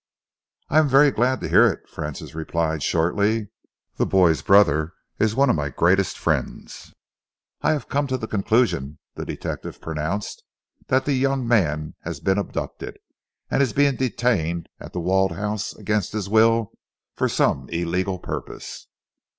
[0.67, 3.49] "I am very glad to hear it," Francis replied shortly.
[3.97, 6.95] "The boy's brother is one of my greatest friends."
[7.61, 10.41] "I have come to the conclusion," the detective pronounced,
[10.87, 12.97] "that the young man has been abducted,
[13.51, 16.71] and is being detained at The Walled House against his will
[17.13, 18.87] for some illegal purpose."